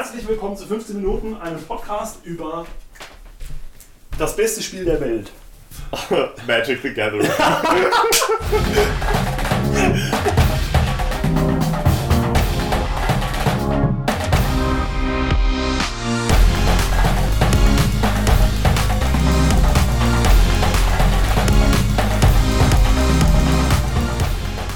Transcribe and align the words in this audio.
Herzlich 0.00 0.26
willkommen 0.26 0.56
zu 0.56 0.66
15 0.66 0.96
Minuten, 0.96 1.36
einem 1.36 1.62
Podcast 1.62 2.24
über 2.24 2.66
das 4.18 4.34
beste 4.34 4.62
Spiel 4.62 4.82
der 4.82 4.98
Welt. 4.98 5.30
Magic 6.46 6.80
the 6.80 6.94
Gathering. 6.94 7.28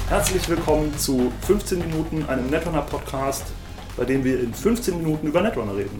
Herzlich 0.07 0.47
willkommen 0.47 0.95
zu 0.99 1.31
15 1.47 1.79
Minuten, 1.79 2.29
einem 2.29 2.45
Netrunner 2.51 2.83
Podcast, 2.83 3.45
bei 3.97 4.05
dem 4.05 4.23
wir 4.23 4.39
in 4.39 4.53
15 4.53 4.97
Minuten 4.97 5.27
über 5.27 5.41
Netrunner 5.41 5.75
reden. 5.75 5.99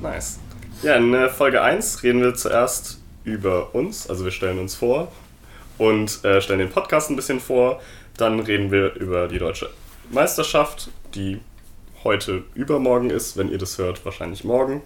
nice. 0.00 0.38
Ja, 0.82 0.96
in 0.96 1.14
äh, 1.14 1.28
Folge 1.28 1.62
1 1.62 2.02
reden 2.02 2.22
wir 2.22 2.34
zuerst 2.34 2.98
über 3.24 3.74
uns, 3.74 4.10
also 4.10 4.24
wir 4.24 4.32
stellen 4.32 4.58
uns 4.58 4.74
vor 4.74 5.12
und 5.78 6.24
äh, 6.24 6.40
stellen 6.40 6.58
den 6.58 6.70
Podcast 6.70 7.10
ein 7.10 7.16
bisschen 7.16 7.40
vor. 7.40 7.80
Dann 8.16 8.40
reden 8.40 8.70
wir 8.70 8.94
über 8.94 9.28
die 9.28 9.38
deutsche 9.38 9.70
Meisterschaft, 10.10 10.90
die 11.14 11.40
heute 12.04 12.44
übermorgen 12.54 13.10
ist, 13.10 13.36
wenn 13.36 13.50
ihr 13.50 13.58
das 13.58 13.78
hört, 13.78 14.04
wahrscheinlich 14.04 14.44
morgen. 14.44 14.82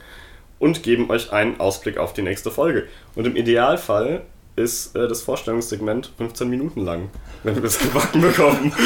Und 0.59 0.83
geben 0.83 1.11
euch 1.11 1.33
einen 1.33 1.61
Ausblick 1.61 1.99
auf 1.99 2.13
die 2.13 2.23
nächste 2.23 2.51
Folge. 2.51 2.89
Und 3.15 3.27
im 3.27 3.37
Idealfall 3.37 4.23
ist 4.55 4.97
äh, 4.97 5.07
das 5.07 5.23
Vorstellungssegment 5.23 6.13
15 6.17 6.49
Minuten 6.49 6.81
lang, 6.81 7.11
wenn 7.43 7.57
wir 7.57 7.65
es 7.65 7.79
gebacken 7.79 8.21
bekommen. 8.21 8.73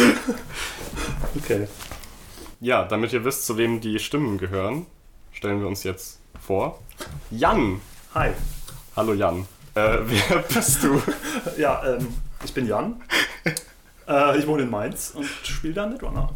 Okay. 1.37 1.69
Ja, 2.63 2.85
damit 2.85 3.15
ihr 3.15 3.25
wisst, 3.25 3.47
zu 3.47 3.57
wem 3.57 3.81
die 3.81 3.99
Stimmen 3.99 4.37
gehören, 4.37 4.85
stellen 5.33 5.61
wir 5.61 5.67
uns 5.67 5.83
jetzt 5.83 6.21
vor. 6.39 6.79
Jan! 7.31 7.81
Hi. 8.13 8.33
Hallo 8.95 9.15
Jan. 9.15 9.47
Äh, 9.75 9.99
wer 10.05 10.39
bist 10.43 10.83
du? 10.83 11.01
Ja, 11.57 11.83
ähm, 11.87 12.09
ich 12.45 12.53
bin 12.53 12.67
Jan. 12.67 13.01
Äh, 14.09 14.39
ich 14.41 14.47
wohne 14.49 14.65
in 14.65 14.71
Mainz 14.71 15.13
und 15.15 15.25
spiele 15.25 15.73
da 15.73 15.87
Netrunner. 15.87 16.31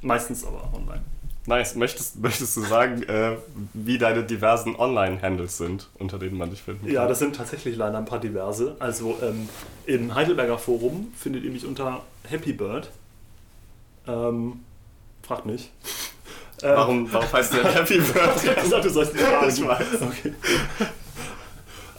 Meistens 0.00 0.44
aber 0.44 0.68
online. 0.74 1.02
Nice. 1.46 1.76
Möchtest, 1.76 2.20
möchtest 2.20 2.56
du 2.56 2.62
sagen, 2.62 3.04
äh, 3.04 3.36
wie 3.72 3.98
deine 3.98 4.24
diversen 4.24 4.74
Online-Handles 4.74 5.56
sind, 5.56 5.90
unter 5.94 6.18
denen 6.18 6.36
man 6.36 6.50
dich 6.50 6.62
finden 6.62 6.86
kann? 6.86 6.92
Ja, 6.92 7.06
das 7.06 7.20
sind 7.20 7.36
tatsächlich 7.36 7.76
leider 7.76 7.98
ein 7.98 8.04
paar 8.04 8.18
diverse. 8.18 8.74
Also 8.80 9.16
ähm, 9.22 9.48
im 9.86 10.12
Heidelberger 10.12 10.58
Forum 10.58 11.12
findet 11.14 11.44
ihr 11.44 11.52
mich 11.52 11.64
unter 11.64 12.02
Happy 12.28 12.52
Bird. 12.52 12.90
Ähm, 14.08 14.64
fragt 15.30 15.46
mich. 15.46 15.70
Äh, 16.60 16.66
Warum, 16.74 17.10
warum 17.12 17.32
heißt 17.32 17.54
der 17.54 17.72
Happy 17.72 17.94
Ich 17.98 18.12
Bird? 18.12 18.26
hab 18.26 18.62
gesagt, 18.62 18.84
du 18.84 18.90
sollst 18.90 19.14
nicht 19.14 19.24
fragen. 19.24 19.48
Ich 19.48 19.64
weiß. 19.66 20.02
Okay. 20.02 20.32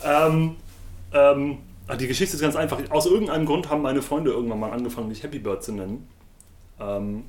ähm, 0.04 0.56
ähm, 1.14 1.58
ah, 1.88 1.96
die 1.96 2.08
Geschichte 2.08 2.36
ist 2.36 2.42
ganz 2.42 2.56
einfach. 2.58 2.80
Aus 2.90 3.06
irgendeinem 3.06 3.46
Grund 3.46 3.70
haben 3.70 3.82
meine 3.82 4.02
Freunde 4.02 4.32
irgendwann 4.32 4.59
mal 4.59 4.72
angefangen, 4.72 5.08
mich 5.08 5.24
Happy 5.24 5.40
Bird 5.40 5.64
zu 5.64 5.72
nennen. 5.72 6.08
Ähm, 6.80 7.24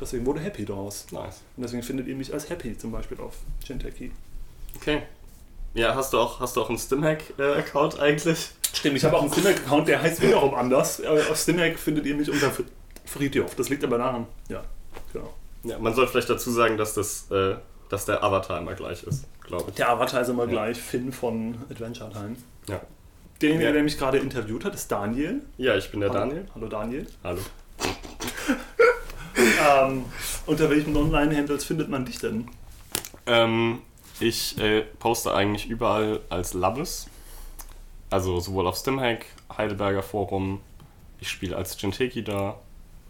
deswegen 0.00 0.26
wurde 0.26 0.40
Happy 0.40 0.64
draus. 0.64 1.06
Nice. 1.12 1.42
Und 1.56 1.62
deswegen 1.62 1.82
findet 1.84 2.08
ihr 2.08 2.16
mich 2.16 2.32
als 2.32 2.50
Happy 2.50 2.76
zum 2.76 2.90
Beispiel 2.92 3.20
auf 3.20 3.36
Genteki. 3.66 4.10
Okay. 4.76 5.02
Ja, 5.74 5.94
hast 5.94 6.12
du 6.12 6.18
auch, 6.18 6.40
hast 6.40 6.56
du 6.56 6.62
auch 6.62 6.68
einen 6.68 6.78
Stimhack-Account 6.78 8.00
eigentlich? 8.00 8.50
Stimmt, 8.74 8.96
ich 8.96 9.04
habe 9.04 9.16
auch 9.16 9.22
einen 9.22 9.30
Stimac-Account, 9.32 9.86
der 9.86 10.02
heißt 10.02 10.20
wiederum 10.20 10.54
anders. 10.54 10.98
Äh, 11.00 11.06
Auf 11.06 11.36
Stimac 11.40 11.78
findet 11.78 12.06
ihr 12.06 12.16
mich 12.16 12.28
unter 12.28 12.48
Fr- 12.48 12.64
Friedhof. 13.04 13.54
Das 13.54 13.68
liegt 13.68 13.84
aber 13.84 13.98
daran. 13.98 14.26
Ja, 14.48 14.64
genau. 15.12 15.32
Ja, 15.64 15.78
man 15.78 15.94
sollte 15.94 16.12
vielleicht 16.12 16.30
dazu 16.30 16.50
sagen, 16.50 16.76
dass, 16.78 16.94
das, 16.94 17.30
äh, 17.30 17.56
dass 17.88 18.06
der 18.06 18.22
Avatar 18.24 18.58
immer 18.58 18.74
gleich 18.74 19.02
ist, 19.02 19.26
glaube 19.42 19.66
ich. 19.70 19.74
Der 19.76 19.90
Avatar 19.90 20.22
ist 20.22 20.28
immer 20.28 20.46
gleich 20.46 20.78
Finn 20.78 21.12
von 21.12 21.56
Adventure 21.70 22.10
Time. 22.10 22.36
Ja. 22.68 22.80
Derjenige, 23.42 23.66
Ja. 23.66 23.72
der 23.72 23.82
mich 23.82 23.98
gerade 23.98 24.18
interviewt 24.18 24.64
hat, 24.64 24.74
ist 24.74 24.90
Daniel. 24.90 25.42
Ja, 25.58 25.76
ich 25.76 25.90
bin 25.90 26.00
der 26.00 26.10
Daniel. 26.10 26.46
Hallo 26.54 26.66
Daniel. 26.68 27.06
Hallo. 27.24 27.40
Ähm, 29.36 30.04
unter 30.46 30.68
welchen 30.70 30.94
Online-Handles 30.96 31.64
findet 31.64 31.88
man 31.88 32.04
dich 32.04 32.18
denn? 32.18 32.48
Ähm, 33.26 33.80
ich 34.18 34.58
äh, 34.58 34.82
poste 34.98 35.32
eigentlich 35.32 35.68
überall 35.68 36.20
als 36.28 36.52
Labbes. 36.52 37.06
Also 38.10 38.40
sowohl 38.40 38.66
auf 38.66 38.76
Stimhack, 38.76 39.24
Heidelberger 39.56 40.02
Forum. 40.02 40.60
Ich 41.20 41.28
spiele 41.28 41.56
als 41.56 41.76
Genteki 41.78 42.24
da. 42.24 42.58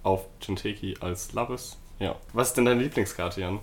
Auf 0.03 0.27
Genteki 0.41 0.97
als 1.01 1.33
Labbes. 1.33 1.79
Ja. 2.01 2.17
Was 2.33 2.49
ist 2.49 2.57
denn 2.57 2.65
deine 2.65 2.83
Lieblingskarte, 2.83 3.41
Jan? 3.41 3.61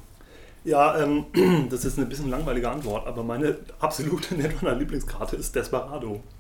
Ja, 0.63 0.97
ähm, 0.99 1.25
das 1.69 1.83
ist 1.83 1.97
eine 1.97 2.07
bisschen 2.07 2.29
langweilige 2.29 2.69
Antwort, 2.69 3.05
aber 3.07 3.23
meine 3.23 3.57
absolute 3.79 4.35
Netrunner-Lieblingskarte 4.37 5.35
ist 5.35 5.53
Desperado. 5.55 6.23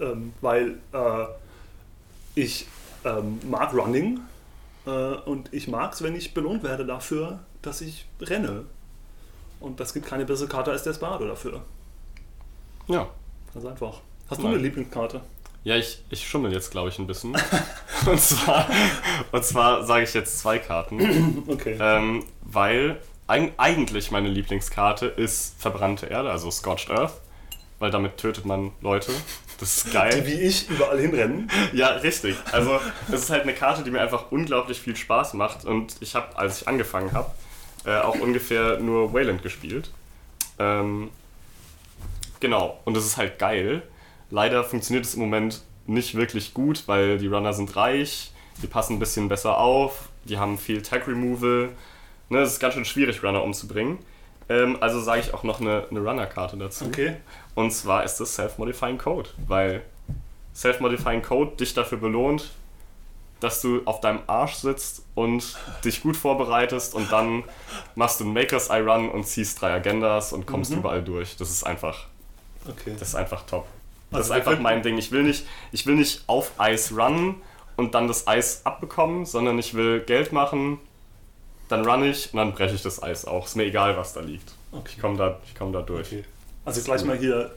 Ähm, 0.00 0.32
weil 0.40 0.80
äh, 0.92 1.26
ich 2.34 2.66
ähm, 3.04 3.38
mag 3.48 3.72
Running 3.72 4.18
äh, 4.86 4.90
und 4.90 5.54
ich 5.54 5.68
mag 5.68 5.92
es, 5.92 6.02
wenn 6.02 6.16
ich 6.16 6.34
belohnt 6.34 6.64
werde 6.64 6.84
dafür, 6.84 7.38
dass 7.62 7.80
ich 7.80 8.04
renne. 8.20 8.64
Und 9.60 9.78
das 9.78 9.94
gibt 9.94 10.06
keine 10.06 10.24
bessere 10.24 10.48
Karte 10.48 10.72
als 10.72 10.82
Desperado 10.82 11.28
dafür. 11.28 11.62
Ja. 12.88 13.06
Ganz 13.54 13.66
einfach. 13.66 14.00
Hast 14.28 14.40
du 14.40 14.46
Nein. 14.46 14.54
eine 14.54 14.62
Lieblingskarte? 14.64 15.20
Ja, 15.64 15.76
ich, 15.76 15.98
ich 16.10 16.28
schummel 16.28 16.52
jetzt, 16.52 16.70
glaube 16.70 16.90
ich, 16.90 16.98
ein 16.98 17.06
bisschen. 17.06 17.34
und 18.06 18.20
zwar, 18.20 18.68
und 19.32 19.44
zwar 19.44 19.84
sage 19.84 20.04
ich 20.04 20.12
jetzt 20.14 20.38
zwei 20.38 20.58
Karten. 20.58 21.42
Okay. 21.48 21.76
Ähm, 21.80 22.24
weil 22.42 23.00
eig 23.26 23.52
eigentlich 23.56 24.10
meine 24.10 24.28
Lieblingskarte 24.28 25.06
ist 25.06 25.60
verbrannte 25.60 26.06
Erde, 26.06 26.30
also 26.30 26.50
Scorched 26.50 26.90
Earth. 26.90 27.14
Weil 27.78 27.90
damit 27.90 28.18
tötet 28.18 28.44
man 28.44 28.72
Leute. 28.82 29.12
Das 29.58 29.76
ist 29.78 29.86
Die 29.86 29.90
geil. 29.90 30.22
wie 30.26 30.34
ich 30.34 30.68
überall 30.68 31.00
hinrennen. 31.00 31.50
Ja, 31.72 31.88
richtig. 31.88 32.36
Also, 32.52 32.78
das 33.08 33.22
ist 33.22 33.30
halt 33.30 33.42
eine 33.42 33.54
Karte, 33.54 33.82
die 33.82 33.90
mir 33.90 34.00
einfach 34.00 34.30
unglaublich 34.30 34.78
viel 34.80 34.96
Spaß 34.96 35.34
macht. 35.34 35.64
Und 35.64 35.96
ich 36.00 36.14
habe, 36.14 36.36
als 36.36 36.62
ich 36.62 36.68
angefangen 36.68 37.12
habe, 37.12 37.30
äh, 37.84 37.98
auch 37.98 38.16
ungefähr 38.16 38.78
nur 38.78 39.12
Wayland 39.12 39.42
gespielt. 39.42 39.90
Ähm, 40.58 41.10
genau. 42.40 42.80
Und 42.84 42.94
das 42.96 43.04
ist 43.06 43.16
halt 43.16 43.38
geil. 43.38 43.82
Leider 44.30 44.64
funktioniert 44.64 45.04
es 45.04 45.14
im 45.14 45.20
Moment 45.20 45.62
nicht 45.86 46.14
wirklich 46.14 46.54
gut, 46.54 46.84
weil 46.86 47.18
die 47.18 47.26
Runner 47.26 47.52
sind 47.52 47.74
reich, 47.76 48.32
die 48.62 48.66
passen 48.66 48.94
ein 48.96 48.98
bisschen 48.98 49.28
besser 49.28 49.58
auf, 49.58 50.08
die 50.24 50.38
haben 50.38 50.58
viel 50.58 50.82
Tag 50.82 51.06
Removal. 51.06 51.70
Ne, 52.30 52.38
es 52.38 52.52
ist 52.54 52.60
ganz 52.60 52.74
schön 52.74 52.84
schwierig, 52.84 53.22
Runner 53.22 53.42
umzubringen. 53.42 53.98
Ähm, 54.48 54.78
also 54.80 55.00
sage 55.00 55.20
ich 55.20 55.34
auch 55.34 55.42
noch 55.42 55.60
eine, 55.60 55.86
eine 55.90 56.00
Runner-Karte 56.00 56.56
dazu. 56.56 56.86
Okay. 56.86 57.16
Und 57.54 57.70
zwar 57.72 58.04
ist 58.04 58.16
das 58.18 58.34
Self-Modifying 58.34 58.98
Code, 58.98 59.28
weil 59.46 59.82
Self-Modifying 60.54 61.22
Code 61.22 61.56
dich 61.56 61.74
dafür 61.74 61.98
belohnt, 61.98 62.50
dass 63.40 63.60
du 63.60 63.82
auf 63.84 64.00
deinem 64.00 64.20
Arsch 64.26 64.54
sitzt 64.54 65.02
und 65.14 65.56
dich 65.84 66.02
gut 66.02 66.16
vorbereitest 66.16 66.94
und 66.94 67.10
dann 67.12 67.44
machst 67.94 68.20
du 68.20 68.24
ein 68.24 68.32
Makers 68.32 68.70
Eye 68.70 68.80
Run 68.80 69.10
und 69.10 69.26
ziehst 69.26 69.60
drei 69.60 69.72
Agendas 69.74 70.32
und 70.32 70.46
kommst 70.46 70.70
Mhm. 70.70 70.78
überall 70.78 71.02
durch. 71.02 71.36
Das 71.36 71.50
ist 71.50 71.64
einfach, 71.64 72.06
Okay. 72.66 72.94
das 72.98 73.08
ist 73.08 73.14
einfach 73.14 73.44
top. 73.44 73.66
Das 74.14 74.30
Also 74.30 74.34
ist 74.40 74.46
einfach 74.48 74.60
mein 74.62 74.82
Ding. 74.82 74.96
Ich 74.98 75.10
will 75.12 75.22
nicht, 75.22 75.46
ich 75.72 75.86
will 75.86 75.94
nicht 75.96 76.22
auf 76.26 76.52
Eis 76.58 76.92
runnen 76.96 77.42
und 77.76 77.94
dann 77.94 78.08
das 78.08 78.26
Eis 78.26 78.62
abbekommen, 78.64 79.26
sondern 79.26 79.58
ich 79.58 79.74
will 79.74 80.00
Geld 80.00 80.32
machen, 80.32 80.78
dann 81.68 81.84
run 81.86 82.04
ich 82.04 82.32
und 82.32 82.38
dann 82.38 82.52
breche 82.52 82.74
ich 82.74 82.82
das 82.82 83.02
Eis 83.02 83.24
auch. 83.24 83.46
Ist 83.46 83.56
mir 83.56 83.64
egal, 83.64 83.96
was 83.96 84.12
da 84.12 84.20
liegt. 84.20 84.52
Okay. 84.72 84.92
Ich 84.96 85.00
komme 85.00 85.16
da, 85.16 85.38
ich 85.46 85.54
komm 85.54 85.72
da 85.72 85.82
durch. 85.82 86.06
Okay. 86.08 86.24
Also 86.64 86.82
gleich 86.82 87.04
mal 87.04 87.16
hier 87.16 87.50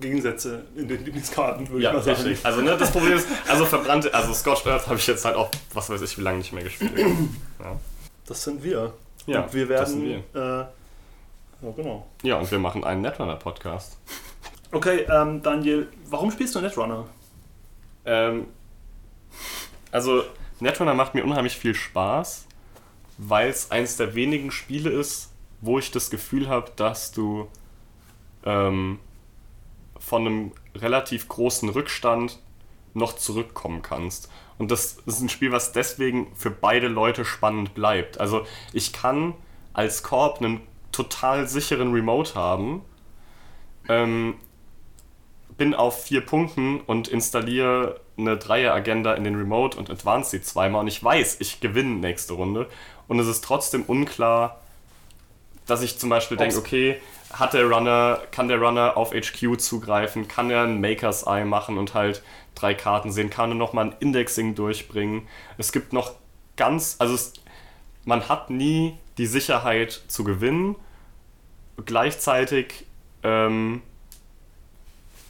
Gegensätze 0.00 0.64
in 0.76 0.88
den 0.88 1.04
Lieblingskarten, 1.04 1.68
würde 1.68 1.84
Ja, 1.84 1.90
ich 1.96 2.06
mal 2.06 2.16
sagen. 2.16 2.38
Also 2.42 2.60
ne, 2.60 2.76
das 2.76 2.90
Problem 2.90 3.12
ist, 3.12 3.26
also 3.48 3.64
verbrannte, 3.64 4.12
also 4.12 4.34
Scorched 4.34 4.66
Earth 4.66 4.86
habe 4.86 4.96
ich 4.96 5.06
jetzt 5.06 5.24
halt 5.24 5.36
auch, 5.36 5.50
was 5.72 5.88
weiß 5.88 6.00
ich, 6.02 6.18
wie 6.18 6.22
lange 6.22 6.38
nicht 6.38 6.52
mehr 6.52 6.64
gespielt. 6.64 6.92
Ja, 7.60 7.78
Das 8.26 8.42
sind 8.42 8.62
wir. 8.64 8.92
ja 9.26 9.42
und 9.42 9.54
wir 9.54 9.66
das 9.68 9.90
sind 9.90 10.04
werden. 10.04 10.24
wir. 10.32 10.40
Äh, 10.42 11.66
ja, 11.66 11.72
genau. 11.76 12.06
Ja, 12.22 12.36
und 12.38 12.50
wir 12.50 12.58
machen 12.58 12.82
einen 12.84 13.02
Netrunner-Podcast. 13.02 13.96
Okay, 14.72 15.06
ähm, 15.10 15.42
Daniel, 15.42 15.88
warum 16.08 16.30
spielst 16.30 16.54
du 16.54 16.60
Netrunner? 16.60 17.08
Ähm, 18.04 18.46
also, 19.90 20.22
Netrunner 20.60 20.94
macht 20.94 21.14
mir 21.14 21.24
unheimlich 21.24 21.56
viel 21.56 21.74
Spaß, 21.74 22.46
weil 23.18 23.48
es 23.48 23.72
eins 23.72 23.96
der 23.96 24.14
wenigen 24.14 24.52
Spiele 24.52 24.90
ist, 24.90 25.32
wo 25.60 25.78
ich 25.78 25.90
das 25.90 26.08
Gefühl 26.08 26.48
habe, 26.48 26.70
dass 26.76 27.10
du 27.10 27.48
ähm, 28.44 29.00
von 29.98 30.26
einem 30.26 30.52
relativ 30.76 31.28
großen 31.28 31.68
Rückstand 31.68 32.38
noch 32.94 33.16
zurückkommen 33.16 33.82
kannst. 33.82 34.30
Und 34.56 34.70
das 34.70 34.98
ist 35.04 35.20
ein 35.20 35.28
Spiel, 35.28 35.50
was 35.50 35.72
deswegen 35.72 36.34
für 36.36 36.50
beide 36.50 36.86
Leute 36.86 37.24
spannend 37.24 37.74
bleibt. 37.74 38.20
Also 38.20 38.46
ich 38.72 38.92
kann 38.92 39.34
als 39.72 40.02
Korb 40.02 40.38
einen 40.38 40.60
total 40.92 41.48
sicheren 41.48 41.92
Remote 41.92 42.34
haben, 42.34 42.84
ähm, 43.88 44.34
bin 45.60 45.74
auf 45.74 46.04
vier 46.04 46.22
Punkten 46.22 46.80
und 46.80 47.06
installiere 47.06 48.00
eine 48.16 48.38
Dreier-Agenda 48.38 49.12
in 49.12 49.24
den 49.24 49.34
Remote 49.34 49.76
und 49.76 49.90
advance 49.90 50.30
sie 50.30 50.40
zweimal 50.40 50.80
und 50.80 50.88
ich 50.88 51.04
weiß, 51.04 51.36
ich 51.40 51.60
gewinne 51.60 51.96
nächste 51.96 52.32
Runde 52.32 52.66
und 53.08 53.18
es 53.18 53.26
ist 53.26 53.44
trotzdem 53.44 53.82
unklar, 53.82 54.62
dass 55.66 55.82
ich 55.82 55.98
zum 55.98 56.08
Beispiel 56.08 56.38
denke, 56.38 56.56
okay, 56.56 56.98
hat 57.30 57.52
der 57.52 57.66
Runner, 57.66 58.22
kann 58.30 58.48
der 58.48 58.58
Runner 58.58 58.96
auf 58.96 59.12
HQ 59.12 59.60
zugreifen, 59.60 60.28
kann 60.28 60.48
er 60.48 60.62
ein 60.62 60.80
Maker's 60.80 61.24
Eye 61.26 61.44
machen 61.44 61.76
und 61.76 61.92
halt 61.92 62.22
drei 62.54 62.72
Karten 62.72 63.12
sehen, 63.12 63.28
kann 63.28 63.50
er 63.50 63.54
nochmal 63.54 63.88
ein 63.88 63.94
Indexing 64.00 64.54
durchbringen. 64.54 65.28
Es 65.58 65.72
gibt 65.72 65.92
noch 65.92 66.14
ganz, 66.56 66.96
also 67.00 67.14
es, 67.14 67.34
man 68.06 68.30
hat 68.30 68.48
nie 68.48 68.96
die 69.18 69.26
Sicherheit 69.26 70.04
zu 70.08 70.24
gewinnen. 70.24 70.76
Gleichzeitig 71.84 72.86
ähm, 73.22 73.82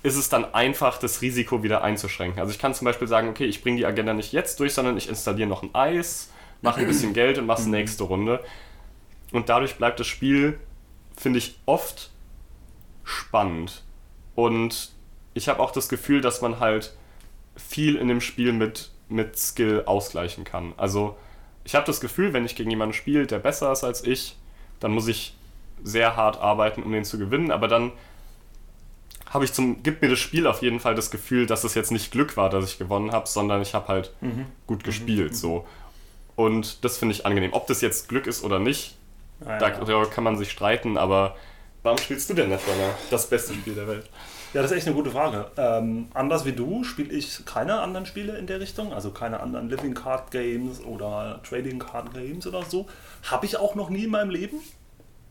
ist 0.02 0.16
es 0.16 0.28
dann 0.28 0.54
einfach, 0.54 0.98
das 0.98 1.20
Risiko 1.20 1.62
wieder 1.62 1.82
einzuschränken. 1.82 2.40
Also 2.40 2.52
ich 2.52 2.58
kann 2.58 2.74
zum 2.74 2.86
Beispiel 2.86 3.08
sagen, 3.08 3.28
okay, 3.28 3.44
ich 3.44 3.62
bringe 3.62 3.76
die 3.76 3.86
Agenda 3.86 4.14
nicht 4.14 4.32
jetzt 4.32 4.58
durch, 4.60 4.72
sondern 4.72 4.96
ich 4.96 5.08
installiere 5.08 5.48
noch 5.48 5.62
ein 5.62 5.74
Eis, 5.74 6.30
mache 6.62 6.80
ein 6.80 6.86
bisschen 6.86 7.12
Geld 7.12 7.38
und 7.38 7.46
mache 7.46 7.68
nächste 7.68 8.04
Runde. 8.04 8.42
Und 9.32 9.48
dadurch 9.48 9.76
bleibt 9.76 10.00
das 10.00 10.06
Spiel, 10.06 10.58
finde 11.16 11.38
ich, 11.38 11.58
oft 11.66 12.10
spannend. 13.04 13.82
Und 14.34 14.92
ich 15.34 15.48
habe 15.48 15.60
auch 15.60 15.70
das 15.70 15.88
Gefühl, 15.88 16.20
dass 16.20 16.40
man 16.40 16.60
halt 16.60 16.94
viel 17.56 17.96
in 17.96 18.08
dem 18.08 18.20
Spiel 18.20 18.52
mit, 18.52 18.90
mit 19.08 19.38
Skill 19.38 19.84
ausgleichen 19.84 20.44
kann. 20.44 20.72
Also 20.76 21.16
ich 21.64 21.74
habe 21.74 21.86
das 21.86 22.00
Gefühl, 22.00 22.32
wenn 22.32 22.44
ich 22.44 22.56
gegen 22.56 22.70
jemanden 22.70 22.94
spiele, 22.94 23.26
der 23.26 23.38
besser 23.38 23.70
ist 23.70 23.84
als 23.84 24.02
ich, 24.02 24.36
dann 24.80 24.92
muss 24.92 25.08
ich 25.08 25.36
sehr 25.82 26.16
hart 26.16 26.38
arbeiten, 26.38 26.82
um 26.82 26.92
den 26.92 27.04
zu 27.04 27.18
gewinnen. 27.18 27.50
Aber 27.50 27.68
dann 27.68 27.92
habe 29.30 29.44
ich 29.44 29.52
zum, 29.52 29.82
gibt 29.82 30.02
mir 30.02 30.08
das 30.08 30.18
Spiel 30.18 30.46
auf 30.46 30.60
jeden 30.60 30.80
Fall 30.80 30.94
das 30.94 31.10
Gefühl, 31.10 31.46
dass 31.46 31.64
es 31.64 31.74
jetzt 31.74 31.90
nicht 31.92 32.10
Glück 32.12 32.36
war, 32.36 32.50
dass 32.50 32.64
ich 32.64 32.78
gewonnen 32.78 33.12
habe, 33.12 33.28
sondern 33.28 33.62
ich 33.62 33.74
habe 33.74 33.88
halt 33.88 34.12
gut 34.66 34.84
gespielt. 34.84 35.34
So. 35.36 35.66
Und 36.36 36.84
das 36.84 36.98
finde 36.98 37.14
ich 37.14 37.24
angenehm. 37.26 37.52
Ob 37.52 37.66
das 37.66 37.80
jetzt 37.80 38.08
Glück 38.08 38.26
ist 38.26 38.42
oder 38.44 38.58
nicht, 38.58 38.96
Ja, 39.44 39.58
da, 39.58 39.84
ja. 39.84 40.04
kann 40.06 40.24
man 40.24 40.36
sich 40.36 40.50
streiten, 40.50 40.98
aber 40.98 41.36
warum 41.82 41.98
spielst 41.98 42.28
du 42.28 42.34
denn 42.34 42.48
Netrunner? 42.48 42.94
Das 43.10 43.28
beste 43.28 43.54
Spiel 43.54 43.74
der 43.74 43.86
Welt. 43.86 44.10
Ja, 44.52 44.62
das 44.62 44.72
ist 44.72 44.78
echt 44.78 44.86
eine 44.88 44.96
gute 44.96 45.10
Frage. 45.12 45.48
Ähm, 45.56 46.08
anders 46.12 46.44
wie 46.44 46.52
du 46.52 46.82
spiele 46.82 47.12
ich 47.14 47.44
keine 47.46 47.80
anderen 47.80 48.04
Spiele 48.04 48.36
in 48.36 48.48
der 48.48 48.58
Richtung, 48.58 48.92
also 48.92 49.12
keine 49.12 49.38
anderen 49.38 49.70
Living 49.70 49.94
Card 49.94 50.32
Games 50.32 50.82
oder 50.84 51.40
Trading 51.48 51.78
Card 51.78 52.12
Games 52.14 52.48
oder 52.48 52.64
so. 52.64 52.88
Habe 53.30 53.46
ich 53.46 53.56
auch 53.58 53.76
noch 53.76 53.90
nie 53.90 54.04
in 54.04 54.10
meinem 54.10 54.30
Leben. 54.30 54.58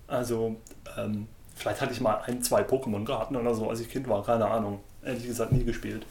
Also, 0.07 0.56
ähm, 0.98 1.28
vielleicht 1.60 1.82
hatte 1.82 1.92
ich 1.92 2.00
mal 2.00 2.22
ein, 2.26 2.42
zwei 2.42 2.62
Pokémon-Karten 2.62 3.36
oder 3.36 3.54
so, 3.54 3.70
als 3.70 3.82
ich 3.82 3.90
Kind 3.90 4.08
war, 4.08 4.24
keine 4.24 4.46
Ahnung. 4.46 4.80
Ehrlich 5.04 5.26
gesagt, 5.26 5.52
nie 5.52 5.66
gespielt. 5.66 6.06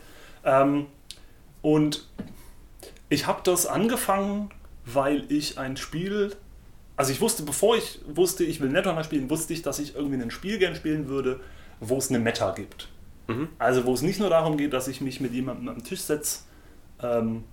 Ähm, 0.44 0.86
und 1.62 2.06
ich 3.08 3.26
habe 3.26 3.40
das 3.42 3.66
angefangen, 3.66 4.50
weil 4.84 5.30
ich 5.32 5.58
ein 5.58 5.76
Spiel. 5.76 6.36
Also 6.96 7.12
ich 7.12 7.20
wusste, 7.20 7.44
bevor 7.44 7.76
ich 7.76 8.00
wusste, 8.06 8.44
ich 8.44 8.60
will 8.60 8.68
Netrunner 8.68 9.04
spielen, 9.04 9.30
wusste 9.30 9.54
ich, 9.54 9.62
dass 9.62 9.78
ich 9.78 9.94
irgendwie 9.94 10.20
ein 10.20 10.30
Spiel 10.30 10.58
gern 10.58 10.74
spielen 10.74 11.08
würde, 11.08 11.40
wo 11.80 11.96
es 11.96 12.10
eine 12.10 12.18
Meta 12.18 12.52
gibt. 12.52 12.88
Also 13.58 13.86
wo 13.86 13.94
es 13.94 14.02
nicht 14.02 14.20
nur 14.20 14.30
darum 14.30 14.56
geht, 14.56 14.72
dass 14.72 14.88
ich 14.88 15.00
mich 15.00 15.20
mit 15.20 15.32
jemandem 15.32 15.68
am 15.68 15.82
Tisch 15.82 16.00
setze 16.00 16.40
ähm, 17.02 17.44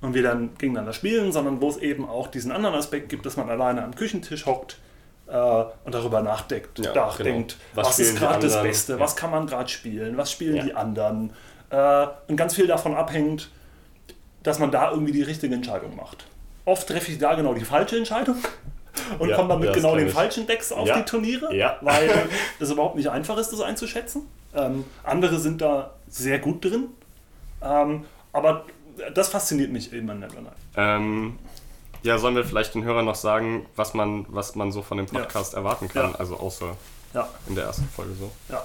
und 0.00 0.14
wir 0.14 0.22
dann 0.22 0.50
gegeneinander 0.58 0.92
spielen, 0.92 1.32
sondern 1.32 1.60
wo 1.62 1.68
es 1.68 1.78
eben 1.78 2.06
auch 2.08 2.26
diesen 2.26 2.52
anderen 2.52 2.74
Aspekt 2.74 3.08
gibt, 3.08 3.24
dass 3.24 3.36
man 3.36 3.48
alleine 3.48 3.84
am 3.84 3.94
Küchentisch 3.94 4.46
hockt 4.46 4.78
und 5.84 5.94
darüber 5.94 6.22
nachdenkt, 6.22 6.78
Ja, 6.78 6.94
nachdenkt 6.94 7.56
genau. 7.58 7.60
Was 7.74 7.88
was, 7.88 7.98
ist 7.98 8.16
gerade 8.18 8.46
das? 8.46 8.62
Beste, 8.62 8.92
Ja. 8.94 9.00
was 9.00 9.14
kann 9.16 9.30
man 9.30 9.46
gerade 9.46 9.68
spielen, 9.68 10.16
was 10.16 10.32
spielen 10.32 10.56
Ja. 10.56 10.62
die 10.64 10.74
anderen. 10.74 11.32
Äh, 11.70 12.06
und 12.28 12.36
ganz 12.36 12.54
viel 12.54 12.66
davon 12.66 12.94
abhängt, 12.94 13.50
dass 14.42 14.58
man 14.58 14.70
da 14.70 14.90
irgendwie 14.90 15.12
die 15.12 15.22
richtige 15.22 15.54
Entscheidung 15.54 15.94
macht. 15.96 16.24
Oft 16.64 16.88
treffe 16.88 17.10
ich 17.12 17.18
da 17.18 17.34
genau 17.34 17.52
die 17.54 17.64
falsche 17.64 17.96
Entscheidung 17.98 18.36
und 19.18 19.32
komme 19.32 19.48
dann 19.50 19.60
mit 19.60 19.74
genau 19.74 19.96
den 19.96 20.06
ich. 20.08 20.12
falschen 20.14 20.46
Decks 20.46 20.72
auf 20.72 20.90
die 20.90 21.02
Turniere, 21.02 21.48
weil 21.82 22.10
es 22.58 22.70
überhaupt 22.70 22.96
nicht 22.96 23.10
einfach 23.10 23.36
ist, 23.36 23.52
das 23.52 23.60
einzuschätzen. 23.60 24.22
Ähm, 24.54 24.84
andere 25.04 25.38
sind 25.38 25.60
da 25.60 25.92
sehr 26.08 26.38
gut 26.38 26.64
drin, 26.64 26.84
ähm, 27.62 28.04
aber 28.32 28.64
das 29.14 29.28
fasziniert 29.28 29.70
mich 29.70 29.92
eben 29.92 30.08
an 30.08 30.20
Netrunner. 30.20 30.52
Ähm, 30.76 31.38
ja, 32.02 32.18
sollen 32.18 32.36
wir 32.36 32.44
vielleicht 32.44 32.74
den 32.74 32.84
Hörern 32.84 33.04
noch 33.04 33.14
sagen, 33.14 33.66
was 33.76 33.94
man, 33.94 34.26
was 34.28 34.54
man 34.54 34.72
so 34.72 34.82
von 34.82 34.98
dem 34.98 35.06
Podcast 35.06 35.54
erwarten 35.54 35.88
kann? 35.88 36.12
Ja. 36.12 36.18
Also 36.18 36.36
außer 36.38 36.76
Ja, 37.14 37.28
in 37.48 37.54
der 37.54 37.64
ersten 37.64 37.88
Folge 37.88 38.12
so. 38.14 38.30
ja. 38.48 38.62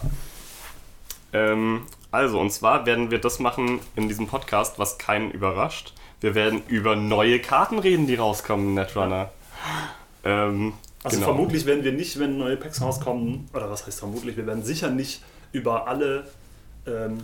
Ähm, 1.33 1.83
also, 2.11 2.39
und 2.39 2.51
zwar 2.51 2.85
werden 2.85 3.09
wir 3.09 3.19
das 3.19 3.39
machen 3.39 3.79
in 3.95 4.07
diesem 4.07 4.27
Podcast, 4.27 4.77
was 4.77 4.97
keinen 4.99 5.31
überrascht. 5.31 5.93
Wir 6.21 6.35
werden 6.35 6.61
über 6.67 6.95
neue 6.95 7.39
Karten 7.39 7.79
reden, 7.79 8.05
die 8.05 8.15
rauskommen 8.15 8.75
Netrunner. 8.75 9.31
Ähm, 10.23 10.73
Also 11.03 11.17
genau. 11.17 11.29
vermutlich 11.33 11.65
werden 11.65 11.83
wir 11.83 11.91
nicht, 11.91 12.19
wenn 12.19 12.37
neue 12.37 12.55
Packs 12.55 12.81
rauskommen, 12.81 13.49
oder 13.53 13.69
was 13.69 13.85
heißt 13.87 13.99
vermutlich, 13.99 14.37
wir 14.37 14.45
werden 14.45 14.63
sicher 14.63 14.89
nicht 14.89 15.21
über 15.51 15.87
alle 15.87 16.27
ähm, 16.87 17.17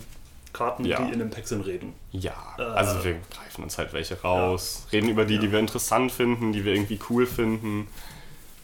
Karten, 0.54 0.86
Ja. 0.86 0.98
die 1.02 1.08
in 1.14 1.22
einem 1.22 1.30
Pack 1.30 1.48
sind, 1.48 1.62
reden. 1.66 1.94
Ja, 2.12 2.34
Äh, 2.58 2.62
also 2.64 3.04
wir 3.04 3.16
greifen 3.34 3.64
uns 3.64 3.78
halt 3.78 3.94
welche 3.94 4.20
raus, 4.22 4.88
reden 4.92 5.10
über 5.10 5.26
die, 5.26 5.38
die 5.40 5.52
wir 5.52 5.60
interessant 5.60 6.12
finden, 6.12 6.52
die 6.54 6.66
wir 6.66 6.74
irgendwie 6.74 7.00
cool 7.10 7.26
finden. 7.26 7.88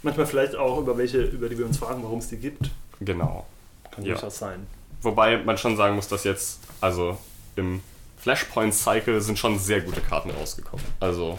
Manchmal 0.04 0.26
vielleicht 0.26 0.56
auch 0.56 0.78
über 0.80 0.98
welche, 0.98 1.22
über 1.22 1.50
die 1.50 1.58
wir 1.58 1.66
uns 1.66 1.78
fragen, 1.78 2.04
warum 2.04 2.20
es 2.20 2.28
die 2.28 2.38
gibt. 2.38 2.70
Genau. 3.02 3.46
Kann 3.92 4.04
Ja. 4.06 4.14
durchaus 4.14 4.38
sein. 4.38 4.68
Wobei 5.02 5.38
man 5.38 5.58
schon 5.58 5.78
sagen 5.78 5.96
muss, 5.96 6.08
dass 6.08 6.24
jetzt, 6.24 6.60
also 6.82 7.18
im 7.56 7.82
Flashpoint-Cycle 8.20 9.22
sind 9.22 9.38
schon 9.40 9.60
sehr 9.60 9.82
gute 9.82 10.02
Karten 10.02 10.32
rausgekommen. 10.32 10.84
Also 11.00 11.38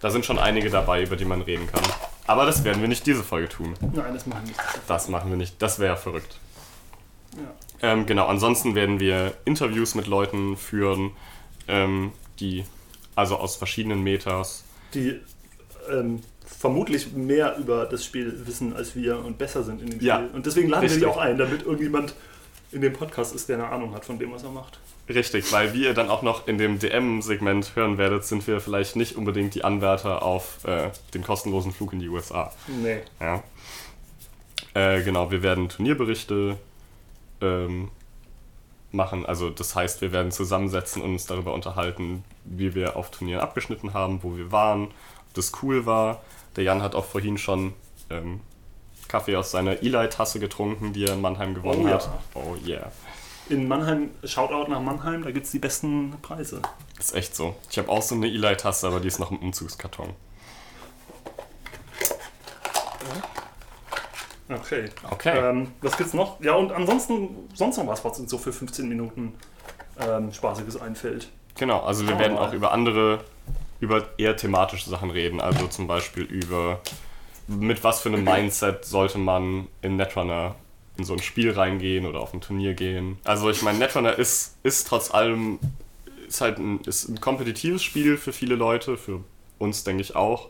da 0.00 0.10
sind 0.10 0.24
schon 0.24 0.38
einige 0.38 0.70
dabei, 0.70 1.02
über 1.02 1.16
die 1.16 1.24
man 1.26 1.42
reden 1.42 1.66
kann. 1.66 1.82
Aber 2.26 2.46
das 2.46 2.64
werden 2.64 2.80
wir 2.80 2.88
nicht 2.88 3.06
diese 3.06 3.22
Folge 3.22 3.48
tun. 3.48 3.74
Nein, 3.80 4.14
das 4.14 4.26
machen 4.26 4.42
wir 4.44 4.48
nicht. 4.48 4.60
Das 4.88 5.08
machen 5.08 5.30
wir 5.30 5.36
nicht. 5.36 5.60
Das 5.60 5.78
wäre 5.78 5.96
verrückt. 5.96 6.38
Ja. 7.36 7.92
Ähm, 7.92 8.06
genau, 8.06 8.26
ansonsten 8.26 8.74
werden 8.74 9.00
wir 9.00 9.34
Interviews 9.44 9.94
mit 9.94 10.06
Leuten 10.06 10.56
führen, 10.56 11.12
ähm, 11.68 12.12
die 12.40 12.64
also 13.14 13.36
aus 13.36 13.56
verschiedenen 13.56 14.02
Metas. 14.02 14.64
Die 14.94 15.20
ähm, 15.90 16.20
vermutlich 16.44 17.12
mehr 17.12 17.56
über 17.58 17.86
das 17.86 18.04
Spiel 18.04 18.46
wissen 18.46 18.74
als 18.74 18.94
wir 18.94 19.24
und 19.24 19.38
besser 19.38 19.62
sind 19.62 19.80
in 19.80 19.90
dem 19.90 20.00
Ja. 20.00 20.16
Spiel. 20.16 20.30
Und 20.34 20.46
deswegen 20.46 20.68
laden 20.68 20.82
Richtig. 20.82 21.00
wir 21.00 21.08
die 21.08 21.12
auch 21.12 21.18
ein, 21.18 21.38
damit 21.38 21.62
irgendjemand 21.62 22.14
in 22.72 22.80
dem 22.82 22.92
Podcast 22.92 23.34
ist, 23.34 23.48
der 23.48 23.56
eine 23.56 23.68
Ahnung 23.68 23.94
hat 23.94 24.04
von 24.04 24.18
dem, 24.18 24.32
was 24.32 24.42
er 24.42 24.50
macht. 24.50 24.78
Richtig, 25.08 25.52
weil 25.52 25.74
wie 25.74 25.84
ihr 25.84 25.94
dann 25.94 26.08
auch 26.08 26.22
noch 26.22 26.46
in 26.46 26.56
dem 26.58 26.78
DM-Segment 26.78 27.74
hören 27.74 27.98
werdet, 27.98 28.24
sind 28.24 28.46
wir 28.46 28.60
vielleicht 28.60 28.94
nicht 28.94 29.16
unbedingt 29.16 29.54
die 29.54 29.64
Anwärter 29.64 30.22
auf 30.22 30.64
äh, 30.64 30.90
den 31.14 31.24
kostenlosen 31.24 31.72
Flug 31.72 31.92
in 31.92 31.98
die 31.98 32.08
USA. 32.08 32.52
Nee. 32.68 33.00
Ja. 33.18 33.42
Äh, 34.74 35.02
genau, 35.02 35.32
wir 35.32 35.42
werden 35.42 35.68
Turnierberichte 35.68 36.58
ähm, 37.40 37.90
machen. 38.92 39.26
Also 39.26 39.50
das 39.50 39.74
heißt, 39.74 40.00
wir 40.00 40.12
werden 40.12 40.32
zusammensetzen 40.32 41.02
und 41.02 41.12
uns 41.12 41.26
darüber 41.26 41.54
unterhalten, 41.54 42.24
wie 42.44 42.74
wir 42.74 42.96
auf 42.96 43.10
Turnieren 43.10 43.40
abgeschnitten 43.40 43.94
haben, 43.94 44.22
wo 44.22 44.36
wir 44.36 44.50
waren, 44.52 44.84
ob 44.84 45.34
das 45.34 45.52
cool 45.62 45.86
war. 45.86 46.22
Der 46.56 46.64
Jan 46.64 46.82
hat 46.82 46.94
auch 46.94 47.04
vorhin 47.04 47.38
schon 47.38 47.72
ähm, 48.10 48.40
Kaffee 49.08 49.36
aus 49.36 49.50
seiner 49.50 49.82
Eli-Tasse 49.82 50.40
getrunken, 50.40 50.92
die 50.92 51.04
er 51.04 51.14
in 51.14 51.20
Mannheim 51.20 51.54
gewonnen 51.54 51.84
Oh 51.84 51.88
ja. 51.88 51.94
hat. 51.94 52.10
Oh 52.34 52.56
yeah. 52.66 52.90
In 53.48 53.66
Mannheim, 53.66 54.10
Shoutout 54.22 54.70
nach 54.70 54.80
Mannheim, 54.80 55.24
da 55.24 55.30
gibt 55.32 55.46
es 55.46 55.52
die 55.52 55.58
besten 55.58 56.12
Preise. 56.22 56.62
Ist 56.98 57.14
echt 57.14 57.34
so. 57.34 57.56
Ich 57.70 57.78
habe 57.78 57.88
auch 57.88 58.02
so 58.02 58.14
eine 58.14 58.26
Eli-Tasse, 58.28 58.86
aber 58.86 59.00
die 59.00 59.08
ist 59.08 59.18
noch 59.18 59.30
im 59.32 59.38
Umzugskarton. 59.38 60.10
Okay. 64.50 64.90
Okay. 65.10 65.38
Ähm, 65.38 65.68
was 65.80 65.96
gibt's 65.96 66.14
noch? 66.14 66.40
Ja, 66.40 66.54
und 66.54 66.72
ansonsten 66.72 67.48
sonst 67.54 67.76
noch 67.76 67.86
was, 67.86 68.04
was 68.04 68.18
uns 68.18 68.30
so 68.30 68.38
für 68.38 68.52
15 68.52 68.88
Minuten 68.88 69.34
ähm, 70.00 70.32
Spaßiges 70.32 70.80
einfällt. 70.80 71.28
Genau, 71.56 71.80
also 71.80 72.06
wir 72.06 72.14
wir 72.14 72.18
werden 72.18 72.38
auch 72.38 72.52
über 72.52 72.72
andere, 72.72 73.20
über 73.80 74.08
eher 74.18 74.36
thematische 74.36 74.88
Sachen 74.88 75.10
reden. 75.10 75.40
Also 75.40 75.66
zum 75.66 75.86
Beispiel 75.86 76.24
über, 76.24 76.80
mit 77.46 77.84
was 77.84 78.00
für 78.00 78.08
einem 78.08 78.24
Mindset 78.24 78.84
sollte 78.84 79.18
man 79.18 79.68
in 79.82 79.96
Netrunner 79.96 80.56
in 80.96 81.04
so 81.04 81.14
ein 81.14 81.22
Spiel 81.22 81.52
reingehen 81.52 82.06
oder 82.06 82.20
auf 82.20 82.34
ein 82.34 82.40
Turnier 82.40 82.74
gehen. 82.74 83.18
Also 83.24 83.48
ich 83.50 83.62
meine, 83.62 83.78
Netrunner 83.78 84.18
ist, 84.18 84.58
ist 84.62 84.86
trotz 84.86 85.12
allem, 85.12 85.58
ist 86.28 86.40
halt 86.40 86.58
ein, 86.58 86.80
ist 86.80 87.08
ein 87.08 87.20
kompetitives 87.20 87.82
Spiel 87.82 88.16
für 88.16 88.32
viele 88.32 88.54
Leute, 88.54 88.96
für 88.96 89.20
uns 89.58 89.84
denke 89.84 90.02
ich 90.02 90.14
auch. 90.14 90.48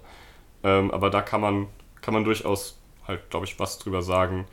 Ähm, 0.65 0.91
aber 0.91 1.11
da 1.11 1.23
kann 1.23 1.41
man, 1.41 1.69
kann 2.01 2.15
man 2.15 2.25
durchaus 2.25 2.80
halt, 3.07 3.31
glaube 3.31 3.47
ich, 3.47 3.59
was 3.59 3.79
drüber 3.79 4.03
sagen, 4.03 4.47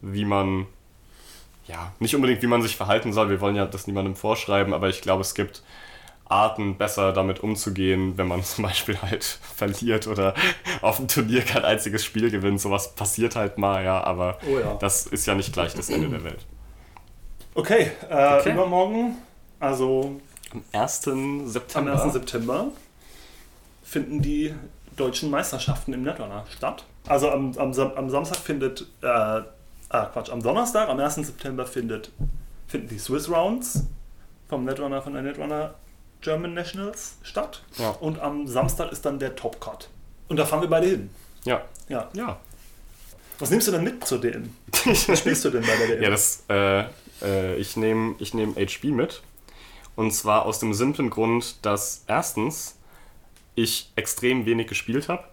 wie 0.00 0.24
man 0.24 0.66
ja, 1.66 1.92
nicht 2.00 2.14
unbedingt, 2.16 2.42
wie 2.42 2.46
man 2.48 2.62
sich 2.62 2.76
verhalten 2.76 3.12
soll. 3.12 3.30
Wir 3.30 3.40
wollen 3.40 3.54
ja 3.56 3.66
das 3.66 3.86
niemandem 3.86 4.16
vorschreiben, 4.16 4.72
aber 4.74 4.88
ich 4.88 5.02
glaube, 5.02 5.20
es 5.20 5.34
gibt 5.34 5.62
Arten, 6.28 6.76
besser 6.78 7.12
damit 7.12 7.40
umzugehen, 7.40 8.16
wenn 8.16 8.28
man 8.28 8.42
zum 8.44 8.64
Beispiel 8.64 9.00
halt 9.02 9.24
verliert 9.24 10.06
oder 10.06 10.34
auf 10.82 10.96
dem 10.96 11.08
Turnier 11.08 11.42
kein 11.42 11.64
einziges 11.64 12.04
Spiel 12.04 12.30
gewinnt. 12.30 12.60
Sowas 12.60 12.94
passiert 12.94 13.36
halt 13.36 13.58
mal, 13.58 13.84
ja, 13.84 14.02
aber 14.02 14.38
Oh 14.48 14.58
ja. 14.58 14.74
das 14.76 15.06
ist 15.06 15.26
ja 15.26 15.34
nicht 15.34 15.52
gleich 15.52 15.74
das 15.74 15.90
Ende 15.90 16.08
der 16.08 16.24
Welt. 16.24 16.44
Okay, 17.54 17.90
äh, 18.08 18.38
Okay. 18.38 18.52
übermorgen, 18.52 19.16
also 19.58 20.20
Am 20.52 20.62
1. 20.72 21.08
am 21.08 21.46
September. 21.46 22.02
1. 22.02 22.12
September, 22.12 22.66
finden 23.84 24.22
die 24.22 24.54
deutschen 24.96 25.30
Meisterschaften 25.30 25.92
im 25.92 26.02
Netrunner 26.02 26.46
statt. 26.56 26.84
Also 27.06 27.30
am, 27.30 27.56
am, 27.56 27.72
am 27.72 28.10
Samstag 28.10 28.38
findet, 28.38 28.82
äh, 29.02 29.06
ah 29.06 29.44
Quatsch, 30.12 30.30
am 30.30 30.42
Donnerstag, 30.42 30.88
am 30.88 30.98
1. 30.98 31.14
September 31.16 31.66
findet, 31.66 32.10
finden 32.68 32.88
die 32.88 32.98
Swiss 32.98 33.28
Rounds 33.28 33.84
vom 34.48 34.64
Netrunner, 34.64 35.02
von 35.02 35.14
der 35.14 35.22
Netrunner 35.22 35.74
German 36.20 36.54
Nationals 36.54 37.16
statt. 37.22 37.62
Ja. 37.78 37.90
Und 37.90 38.20
am 38.20 38.46
Samstag 38.46 38.92
ist 38.92 39.04
dann 39.04 39.18
der 39.18 39.34
Top 39.34 39.60
Cut. 39.60 39.88
Und 40.28 40.36
da 40.36 40.44
fahren 40.44 40.60
wir 40.60 40.68
beide 40.68 40.86
hin. 40.86 41.10
Ja. 41.44 41.62
Ja. 41.88 42.08
Ja. 42.12 42.38
Was 43.38 43.50
nimmst 43.50 43.68
du 43.68 43.72
denn 43.72 43.84
mit 43.84 44.04
zur 44.06 44.20
DM? 44.20 44.54
Was 44.84 45.18
spielst 45.18 45.44
du 45.44 45.50
denn 45.50 45.62
bei 45.62 45.76
der 45.76 45.86
DM? 45.88 46.02
Ja, 46.02 46.10
das, 46.10 46.44
äh, 46.48 46.84
äh, 47.22 47.56
ich 47.56 47.76
nehme 47.76 48.14
ich 48.18 48.34
nehm 48.34 48.54
HB 48.54 48.84
mit. 48.92 49.22
Und 49.96 50.12
zwar 50.12 50.44
aus 50.44 50.60
dem 50.60 50.74
simplen 50.74 51.10
Grund, 51.10 51.56
dass 51.64 52.04
erstens 52.06 52.76
ich 53.54 53.90
extrem 53.96 54.46
wenig 54.46 54.68
gespielt 54.68 55.08
habe. 55.08 55.24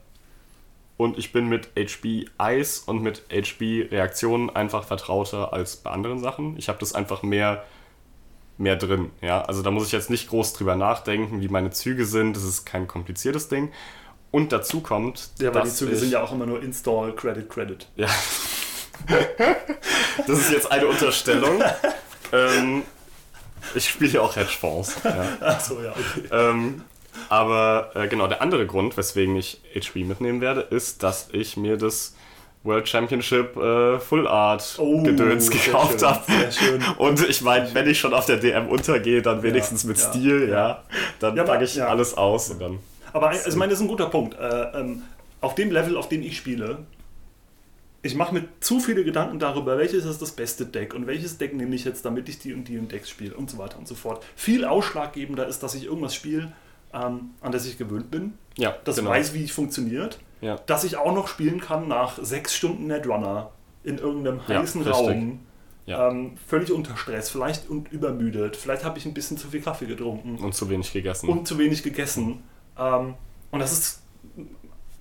Und 0.98 1.20
ich 1.20 1.32
bin 1.32 1.48
mit 1.48 1.70
HB 1.78 2.26
Eis 2.40 2.80
und 2.80 3.04
mit 3.04 3.24
HB 3.32 3.92
Reaktionen 3.92 4.50
einfach 4.50 4.84
vertrauter 4.84 5.54
als 5.54 5.78
bei 5.78 5.92
anderen 5.92 6.20
Sachen. 6.20 6.58
Ich 6.58 6.70
habe 6.70 6.80
das 6.80 6.94
einfach 6.94 7.22
mehr, 7.22 7.64
mehr 8.58 8.76
drin. 8.76 9.12
Ja? 9.22 9.44
Also 9.44 9.62
da 9.62 9.70
muss 9.70 9.86
ich 9.86 9.92
jetzt 9.92 10.10
nicht 10.10 10.28
groß 10.30 10.54
drüber 10.54 10.76
nachdenken, 10.76 11.40
wie 11.42 11.50
meine 11.50 11.70
Züge 11.70 12.06
sind. 12.06 12.36
Das 12.36 12.44
ist 12.44 12.66
kein 12.66 12.88
kompliziertes 12.88 13.48
Ding. 13.48 13.72
Und 14.32 14.52
dazu 14.52 14.82
kommt, 14.82 15.30
ja, 15.40 15.54
weil 15.54 15.64
die 15.64 15.70
Züge 15.70 15.96
sind 15.96 16.12
ja 16.12 16.22
auch 16.22 16.32
immer 16.32 16.46
nur 16.46 16.62
Install, 16.62 17.16
Credit, 17.16 17.50
Credit. 17.50 17.88
ja. 17.96 18.10
das 20.28 20.40
ist 20.40 20.52
jetzt 20.52 20.72
eine 20.72 20.88
Unterstellung. 20.88 21.62
ähm, 22.34 22.84
ich 23.76 23.90
spiele 23.90 24.12
ja 24.12 24.22
auch 24.22 24.36
Hedgefonds. 24.36 24.96
Ja. 25.04 25.38
Achso, 25.42 25.82
ja, 25.82 25.92
okay. 25.92 26.28
Ähm, 26.32 26.84
aber 27.30 27.92
äh, 27.96 28.08
genau, 28.08 28.28
der 28.28 28.42
andere 28.42 28.66
Grund, 28.66 28.98
weswegen 28.98 29.36
ich 29.36 29.62
HB 29.76 30.06
mitnehmen 30.06 30.42
werde, 30.42 30.62
ist, 30.62 31.04
dass 31.04 31.30
ich 31.32 31.58
mir 31.58 31.78
das 31.78 32.16
World 32.64 32.88
Championship 32.88 33.56
äh, 33.56 34.00
Full 34.00 34.28
Art 34.28 34.76
Oh, 34.78 35.02
Gedöns 35.04 35.50
gekauft 35.50 36.04
habe. 36.04 36.22
Und 36.98 37.28
ich 37.28 37.42
meine, 37.42 37.74
wenn 37.74 37.88
ich 37.88 38.00
schon 38.00 38.14
auf 38.14 38.26
der 38.26 38.38
DM 38.38 38.68
untergehe, 38.68 39.22
dann 39.22 39.42
wenigstens 39.44 39.84
mit 39.84 39.98
ja, 39.98 40.10
Stil, 40.10 40.50
ja. 40.50 40.84
Dann 41.20 41.36
Ja, 41.36 41.44
packe 41.44 41.64
ich 41.64 41.76
ja. 41.76 41.88
alles 41.88 42.16
aus 42.16 42.50
und 42.50 42.62
dann. 42.62 42.80
Aber 43.14 43.30
also 43.30 43.50
ich 43.50 43.56
meine, 43.56 43.70
das 43.70 43.80
ist 43.80 43.86
ein 43.86 43.88
guter 43.90 44.08
Punkt. 44.08 44.38
Äh, 44.38 44.80
ähm, 44.80 45.04
auf 45.40 45.56
dem 45.56 45.72
Level, 45.72 45.96
auf 45.98 46.10
dem 46.10 46.22
ich 46.24 46.36
spiele, 46.38 46.80
ich 48.02 48.16
mache 48.16 48.34
mir 48.34 48.44
zu 48.60 48.80
viele 48.80 49.04
Gedanken 49.04 49.40
darüber, 49.40 49.78
welches 49.78 50.06
ist 50.06 50.22
das 50.22 50.32
beste 50.32 50.66
Deck 50.66 50.94
und 50.94 51.08
welches 51.08 51.38
Deck 51.38 51.54
nehme 51.54 51.76
ich 51.76 51.84
jetzt, 51.86 52.06
damit 52.06 52.30
ich 52.30 52.40
die 52.40 52.54
und 52.54 52.66
die 52.68 52.78
und 52.78 52.92
Decks 52.92 53.10
spiele 53.10 53.36
und 53.36 53.50
so 53.50 53.58
weiter 53.58 53.78
und 53.78 53.88
so 53.88 53.96
fort. 53.96 54.24
Viel 54.36 54.66
ausschlaggebender 54.66 55.48
ist, 55.48 55.64
dass 55.64 55.76
ich 55.76 55.86
irgendwas 55.86 56.16
spiele, 56.16 56.52
ähm, 57.06 57.32
an 57.42 57.52
das 57.52 57.66
ich 57.66 57.78
gewöhnt 57.78 58.10
bin, 58.12 58.34
Ja, 58.58 58.76
das 58.84 58.96
genau. 58.98 59.10
weiß, 59.12 59.34
wie 59.34 59.44
es 59.44 59.52
funktioniert, 59.52 60.20
Ja. 60.42 60.56
dass 60.66 60.84
ich 60.84 60.98
auch 60.98 61.14
noch 61.14 61.28
spielen 61.28 61.60
kann 61.60 61.88
nach 61.88 62.18
sechs 62.22 62.56
Stunden 62.56 62.88
Netrunner 62.88 63.52
in 63.84 63.98
irgendeinem 63.98 64.40
Ja, 64.48 64.62
heißen 64.62 64.82
richtig. 64.82 64.96
Raum. 65.08 65.40
Ja. 65.86 66.10
Ähm, 66.10 66.34
völlig 66.48 66.72
unter 66.74 66.98
Stress, 66.98 67.30
vielleicht 67.30 67.70
und 67.70 67.92
übermüdet. 67.94 68.58
Vielleicht 68.58 68.84
habe 68.84 68.98
ich 69.00 69.06
ein 69.06 69.14
bisschen 69.14 69.38
zu 69.38 69.48
viel 69.48 69.62
Kaffee 69.62 69.86
getrunken 69.86 70.38
Und 70.44 70.54
zu 70.54 70.70
wenig 70.70 70.92
gegessen. 70.92 71.30
und 71.30 71.48
zu 71.48 71.58
wenig 71.58 71.82
gegessen. 71.84 72.44
Ähm, 72.78 73.14
und 73.52 73.60
das 73.62 73.72
ist, 73.72 74.02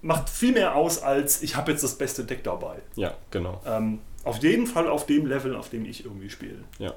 macht 0.02 0.30
viel 0.30 0.52
mehr 0.52 0.76
aus, 0.76 1.02
als 1.02 1.42
ich 1.42 1.56
habe 1.56 1.72
jetzt 1.72 1.82
das 1.82 1.96
beste 1.98 2.24
Deck 2.24 2.44
dabei. 2.44 2.76
ja, 2.94 3.14
genau. 3.32 3.60
Ähm, 3.66 3.98
auf 4.22 4.38
jeden 4.42 4.66
Fall 4.66 4.88
auf 4.88 5.06
dem 5.06 5.26
Level, 5.26 5.54
auf 5.56 5.70
dem 5.70 5.84
ich 5.86 6.04
irgendwie 6.04 6.30
spiele. 6.30 6.58
Ja. 6.78 6.92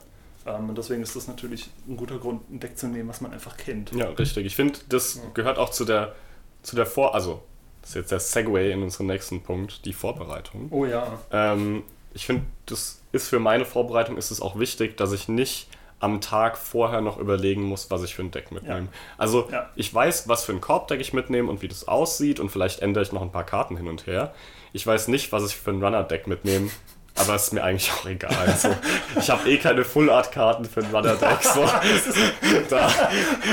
Ähm, 0.58 0.70
und 0.70 0.78
deswegen 0.78 1.02
ist 1.04 1.16
das 1.16 1.28
natürlich 1.28 1.70
ein 1.88 1.98
guter 1.98 2.18
Grund, 2.18 2.50
ein 2.50 2.60
Deck 2.60 2.78
zu 2.78 2.88
nehmen, 2.88 3.10
was 3.10 3.22
man 3.22 3.34
einfach 3.34 3.58
kennt. 3.58 3.92
Ja, 3.94 4.08
richtig. 4.10 4.46
Ich 4.46 4.56
finde, 4.56 4.80
das 4.90 5.20
gehört 5.34 5.58
auch 5.58 5.70
zu 5.70 5.86
der, 5.86 6.16
zu 6.64 6.76
der 6.76 6.86
Vor-, 6.86 7.14
also, 7.16 7.42
das 7.82 7.92
ist 7.92 7.96
jetzt 7.96 8.12
der 8.12 8.20
Segway 8.20 8.72
in 8.72 8.84
unseren 8.84 9.08
nächsten 9.08 9.42
Punkt, 9.42 9.86
die 9.86 9.94
Vorbereitung. 9.94 10.68
Oh 10.72 10.86
ja. 10.86 11.20
Ähm, 11.32 11.84
ich 12.14 12.26
finde, 12.26 12.44
das 12.66 13.02
ist 13.12 13.28
für 13.30 13.40
meine 13.40 13.66
Vorbereitung 13.66 14.18
ist 14.18 14.32
es 14.32 14.42
auch 14.42 14.60
wichtig, 14.60 14.98
dass 14.98 15.12
ich 15.12 15.28
nicht 15.28 15.70
am 16.02 16.22
Tag 16.22 16.58
vorher 16.58 17.02
noch 17.02 17.18
überlegen 17.18 17.64
muss, 17.64 17.92
was 17.92 18.04
ich 18.04 18.16
für 18.16 18.22
ein 18.22 18.32
Deck 18.32 18.52
mitnehme. 18.54 18.88
Also 19.18 19.50
Ja. 19.52 19.70
ich 19.76 19.94
weiß, 19.94 20.30
was 20.30 20.46
für 20.46 20.54
ein 20.54 20.62
Korbdeck 20.62 21.02
ich 21.02 21.12
mitnehme 21.12 21.50
und 21.50 21.62
wie 21.62 21.68
das 21.68 21.88
aussieht 21.90 22.40
und 22.40 22.50
vielleicht 22.50 22.80
ändere 22.80 23.04
ich 23.04 23.12
noch 23.12 23.22
ein 23.22 23.32
paar 23.34 23.44
Karten 23.44 23.76
hin 23.76 23.88
und 23.90 24.08
her. 24.08 24.34
Ich 24.72 24.88
weiß 24.88 25.10
nicht, 25.10 25.32
was 25.34 25.46
ich 25.46 25.58
für 25.58 25.72
ein 25.72 25.84
Runner-Deck 25.84 26.26
mitnehme, 26.28 26.70
aber 27.20 27.36
ist 27.36 27.54
mir 27.54 27.64
eigentlich 27.64 27.92
auch 27.92 28.06
egal. 28.06 28.36
Also, 28.48 28.76
ich 29.20 29.30
habe 29.30 29.50
eh 29.50 29.58
keine 29.58 29.84
Full-Art-Karten 29.86 30.66
für 30.66 30.82
ein 30.82 30.88
Runner-Deck. 30.94 31.44
So. 31.44 31.66
da, 32.70 32.90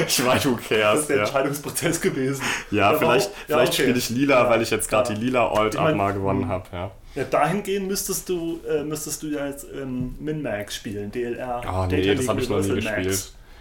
ich 0.07 0.19
meine, 0.25 0.45
who 0.45 0.57
Das 0.57 0.69
cares? 0.69 1.01
ist 1.01 1.09
der 1.09 1.17
Ja, 1.17 1.23
Entscheidungsprozess 1.25 2.01
gewesen. 2.01 2.43
ja 2.71 2.89
Aber 2.91 2.99
vielleicht, 2.99 3.31
ja, 3.49 3.57
vielleicht 3.57 3.73
okay. 3.75 3.83
spiele 3.83 3.99
ich 3.99 4.11
lila, 4.11 4.43
Ja. 4.45 4.51
weil 4.51 4.63
ich 4.63 4.71
jetzt 4.71 4.89
gerade 4.89 5.13
Ja. 5.13 5.19
die 5.19 5.25
lila 5.25 5.49
Alt 5.49 5.75
Ich 5.75 5.81
mein- 5.81 5.97
mal 5.97 6.13
gewonnen 6.13 6.49
habe. 6.49 6.65
Ja. 6.73 6.91
Ja, 7.15 7.25
dahingehend 7.25 7.89
müsstest 7.89 8.29
du, 8.29 8.61
äh, 8.69 8.83
müsstest 8.85 9.23
du 9.23 9.29
ja 9.29 9.47
jetzt 9.47 9.67
ähm, 9.75 10.15
Min-Max 10.21 10.75
spielen, 10.77 11.11
DLR. 11.11 11.63
Oh 11.67 11.87
nee, 11.87 12.15
das 12.15 12.29
habe 12.29 12.41
ich 12.43 12.49
noch 12.51 12.61
nie 12.61 12.71
Universal 12.73 13.15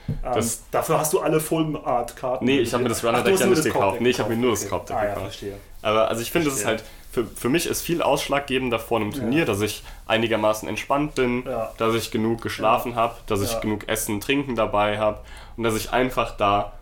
Ähm, 0.07 0.15
Das- 0.35 0.63
dafür 0.71 0.99
hast 0.99 1.13
du 1.13 1.19
alle 1.19 1.39
Full-Art-Karten. 1.39 2.45
Nee, 2.45 2.59
ich 2.59 2.73
habe 2.73 2.83
mir 2.83 2.89
das 2.89 3.03
Runner 3.03 3.23
Deck 3.23 3.39
ja 3.39 3.45
nicht 3.47 3.63
gekauft. 3.63 4.01
Nee, 4.01 4.09
ich 4.09 4.19
habe 4.19 4.29
mir 4.29 4.37
nur 4.41 4.51
das 4.51 4.61
Okay. 4.61 4.69
Korbdeck 4.69 4.95
Ah 4.95 4.99
ja, 5.03 5.09
gekauft. 5.09 5.25
verstehe. 5.25 5.57
Aber 5.81 6.07
also 6.07 6.21
ich 6.21 6.31
finde, 6.31 6.49
das 6.49 6.59
ist 6.59 6.65
halt, 6.65 6.83
für, 7.11 7.25
für 7.25 7.49
mich 7.49 7.65
ist 7.67 7.81
viel 7.81 8.01
ausschlaggebender 8.01 8.77
vor 8.79 8.99
einem 8.99 9.11
Turnier, 9.11 9.39
Ja. 9.39 9.45
dass 9.45 9.61
ich 9.61 9.83
einigermaßen 10.05 10.67
entspannt 10.67 11.15
bin, 11.15 11.43
Ja. 11.45 11.71
dass 11.77 11.95
ich 11.95 12.11
genug 12.11 12.41
geschlafen 12.41 12.95
habe, 12.95 13.15
dass 13.27 13.41
ich 13.41 13.51
Ja. 13.53 13.59
genug 13.59 13.87
Essen, 13.87 14.19
Trinken 14.21 14.55
dabei 14.55 14.97
habe 14.99 15.19
und 15.57 15.63
dass 15.63 15.75
ich 15.75 15.91
einfach 15.91 16.35
da, 16.37 16.73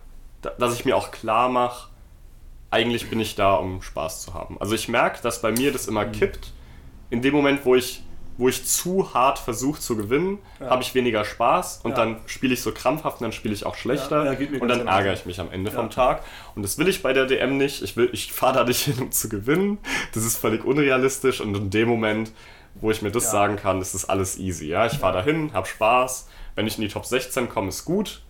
da 0.41 0.49
dass 0.57 0.73
ich 0.73 0.85
mir 0.85 0.97
auch 0.97 1.11
klar 1.11 1.49
mache, 1.49 1.89
eigentlich 2.71 3.09
bin 3.09 3.19
ich 3.19 3.35
da, 3.35 3.53
um 3.55 3.81
Spaß 3.81 4.23
zu 4.23 4.33
haben. 4.33 4.57
Also 4.59 4.73
ich 4.73 4.87
merke, 4.89 5.21
dass 5.21 5.41
bei 5.41 5.51
mir 5.51 5.71
das 5.71 5.83
Mhm. 5.85 5.91
immer 5.91 6.05
kippt. 6.05 6.51
In 7.09 7.21
dem 7.21 7.33
Moment, 7.35 7.63
wo 7.65 7.75
ich 7.75 8.03
wo 8.37 8.49
ich 8.49 8.65
zu 8.65 9.13
hart 9.13 9.37
versuche 9.39 9.79
zu 9.79 9.95
gewinnen, 9.95 10.39
Ja. 10.59 10.69
habe 10.71 10.81
ich 10.81 10.95
weniger 10.95 11.23
Spaß 11.23 11.81
und 11.83 11.91
Ja. 11.91 11.97
dann 11.97 12.17
spiele 12.25 12.53
ich 12.53 12.61
so 12.61 12.71
krampfhaft 12.71 13.19
und 13.21 13.25
dann 13.25 13.31
spiele 13.31 13.53
ich 13.53 13.65
auch 13.65 13.75
schlechter 13.75 14.25
Ja, 14.33 14.59
und 14.59 14.67
dann 14.67 14.87
ärgere 14.87 15.13
ich 15.13 15.25
mich 15.25 15.39
am 15.39 15.51
Ende 15.51 15.69
vom 15.71 15.89
Tag. 15.89 16.23
Und 16.55 16.63
das 16.63 16.77
will 16.77 16.87
ich 16.87 17.03
bei 17.03 17.13
der 17.13 17.25
DM 17.25 17.57
nicht. 17.57 17.83
Ich, 17.83 17.95
will- 17.95 18.09
ich 18.11 18.31
fahre 18.33 18.55
da 18.59 18.63
nicht 18.63 18.81
hin, 18.85 18.95
um 18.99 19.11
zu 19.11 19.29
gewinnen. 19.29 19.77
Das 20.13 20.23
ist 20.25 20.37
völlig 20.37 20.65
unrealistisch. 20.65 21.41
Und 21.41 21.55
in 21.55 21.69
dem 21.69 21.87
Moment, 21.87 22.31
wo 22.75 22.89
ich 22.89 23.01
mir 23.03 23.11
das 23.11 23.29
sagen 23.29 23.55
kann, 23.55 23.79
ist 23.81 23.93
das 23.93 24.09
alles 24.09 24.37
easy. 24.39 24.67
Ja, 24.67 24.85
ich 24.87 24.93
fahre 24.97 25.17
da 25.19 25.23
hin, 25.23 25.51
habe 25.53 25.67
Spaß. 25.67 26.27
Wenn 26.55 26.65
ich 26.67 26.75
in 26.77 26.81
die 26.81 26.87
Top 26.87 27.05
16 27.05 27.49
komme, 27.49 27.69
ist 27.69 27.85
gut. 27.85 28.21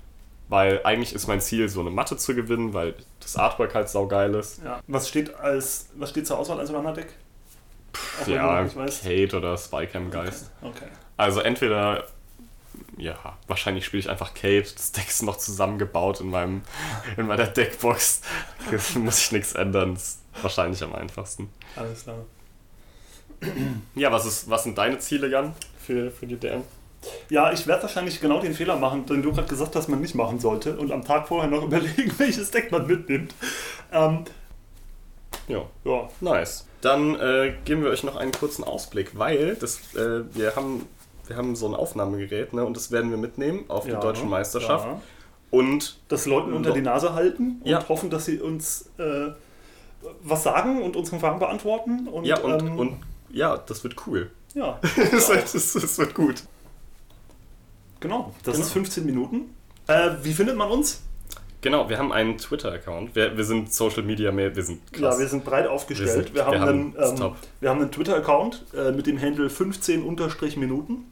Weil 0.49 0.81
eigentlich 0.83 1.13
ist 1.13 1.27
mein 1.27 1.39
Ziel, 1.39 1.69
so 1.69 1.79
eine 1.79 1.89
Matte 1.89 2.17
zu 2.17 2.35
gewinnen, 2.35 2.73
weil 2.73 2.93
das 3.21 3.37
Artwork 3.37 3.73
halt 3.73 3.87
saugeil 3.89 4.35
ist. 4.35 4.61
Ja. 4.63 4.81
Was 4.87 5.07
steht 5.07 5.33
als 5.35 5.87
was 5.95 6.09
steht 6.09 6.27
zur 6.27 6.37
Auswahl 6.37 6.59
als 6.59 6.71
Runner-Deck? 6.71 7.07
Du 8.25 8.31
Ja. 8.31 8.65
Kate 8.65 9.37
oder 9.37 9.57
Spycam 9.57 10.09
Geist. 10.11 10.51
Okay. 10.61 10.87
Also 11.17 11.41
entweder, 11.41 12.07
ja, 12.97 13.17
wahrscheinlich 13.47 13.85
spiele 13.85 14.01
ich 14.01 14.09
einfach 14.09 14.33
Kate. 14.33 14.63
Das 14.75 14.91
Deck 14.91 15.07
ist 15.09 15.21
noch 15.23 15.37
zusammengebaut 15.37 16.21
in, 16.21 16.29
meinem, 16.29 16.61
in 17.17 17.27
meiner 17.27 17.47
Deckbox. 17.47 18.21
Da 18.69 18.77
muss 18.99 19.19
ich 19.19 19.31
nichts 19.31 19.53
ändern. 19.53 19.93
Das 19.93 20.03
ist 20.03 20.19
wahrscheinlich 20.41 20.83
am 20.83 20.93
einfachsten. 20.95 21.49
Alles 21.75 22.03
klar. 22.03 22.17
Ja, 23.95 24.11
was, 24.11 24.25
ist, 24.25 24.49
was 24.49 24.63
sind 24.63 24.77
deine 24.77 24.99
Ziele, 24.99 25.27
Jan, 25.27 25.53
für, 25.85 26.11
für 26.11 26.25
die 26.25 26.37
DM? 26.37 26.63
Ja, 27.29 27.51
ich 27.51 27.67
werde 27.67 27.83
wahrscheinlich 27.83 28.21
genau 28.21 28.39
den 28.39 28.53
Fehler 28.53 28.77
machen, 28.77 29.05
den 29.05 29.21
du 29.21 29.33
gerade 29.33 29.47
gesagt 29.49 29.75
hast, 29.75 29.89
man 29.89 29.99
nicht 29.99 30.15
machen 30.15 30.39
sollte 30.39 30.77
und 30.77 30.91
am 30.91 31.03
Tag 31.03 31.27
vorher 31.27 31.49
noch 31.49 31.63
überlegen, 31.65 32.13
welches 32.17 32.51
Deck 32.51 32.71
man 32.71 32.87
mitnimmt. 32.87 33.33
Ähm, 33.91 34.23
Ja, 35.49 35.63
ja, 35.83 36.09
nice. 36.21 36.65
Dann 36.83 37.15
äh, 37.15 37.53
geben 37.63 37.83
wir 37.83 37.89
euch 37.91 38.03
noch 38.03 38.17
einen 38.17 38.33
kurzen 38.33 38.63
Ausblick, 38.63 39.17
weil 39.17 39.55
das, 39.55 39.77
äh, 39.95 40.23
wir, 40.35 40.55
haben, 40.57 40.85
wir 41.27 41.37
haben 41.37 41.55
so 41.55 41.65
ein 41.65 41.73
Aufnahmegerät 41.73 42.51
ne, 42.53 42.65
und 42.65 42.75
das 42.75 42.91
werden 42.91 43.09
wir 43.09 43.17
mitnehmen 43.17 43.63
auf 43.69 43.87
ja, 43.87 43.95
die 43.95 44.01
Deutsche 44.01 44.25
Meisterschaft. 44.25 44.85
Ja. 44.85 45.01
Und 45.49 45.99
Das 46.09 46.25
Leuten 46.25 46.51
unter 46.51 46.71
die 46.73 46.81
Nase 46.81 47.13
halten 47.13 47.61
und 47.63 47.69
Ja. 47.69 47.87
hoffen, 47.87 48.09
dass 48.09 48.25
sie 48.25 48.39
uns 48.39 48.89
äh, 48.97 49.29
was 50.23 50.43
sagen 50.43 50.81
und 50.81 50.95
unsere 50.97 51.19
Fragen 51.19 51.39
beantworten. 51.39 52.07
Und, 52.09 52.25
ja, 52.25 52.39
und, 52.39 52.61
ähm, 52.61 52.77
und 52.77 52.97
ja, 53.31 53.55
das 53.57 53.81
wird 53.85 53.95
cool. 54.05 54.29
ja, 54.53 54.77
das, 55.11 55.29
wird, 55.29 55.53
das, 55.53 55.73
das 55.73 55.97
wird 55.97 56.13
gut. 56.13 56.43
genau. 58.01 58.33
Das 58.43 58.55
Genau. 58.55 58.65
ist 58.65 58.73
15 58.73 59.05
Minuten. 59.05 59.55
Äh, 59.87 60.09
wie 60.23 60.33
findet 60.33 60.57
man 60.57 60.69
uns? 60.69 61.01
Genau, 61.63 61.89
wir 61.89 61.97
haben 61.97 62.11
einen 62.11 62.37
Twitter-Account. 62.37 63.15
Wir, 63.15 63.35
wir 63.35 63.43
sind 63.43 63.73
Social 63.73 64.03
Media, 64.03 64.31
mehr, 64.31 64.55
wir 64.55 64.63
sind 64.63 64.91
krass. 64.93 65.15
Ja, 65.15 65.19
wir 65.19 65.27
sind 65.27 65.43
breit 65.43 65.65
aufgestellt. 65.65 66.33
Wir, 66.33 66.45
Wir 66.45 66.51
sind- 66.51 66.61
haben, 66.61 66.93
wir 66.93 67.01
haben- 67.01 67.13
einen, 67.15 67.21
ähm, 67.23 67.35
wir 67.61 67.69
haben 67.69 67.81
einen 67.81 67.91
Twitter-Account 67.91 68.65
äh, 68.77 68.91
mit 68.91 69.07
dem 69.07 69.19
Handle 69.19 69.47
15-Minuten. 69.47 71.05